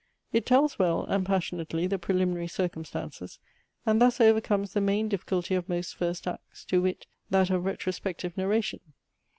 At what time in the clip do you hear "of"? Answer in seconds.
5.53-5.69, 7.51-7.65